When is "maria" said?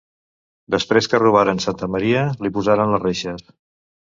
1.97-2.25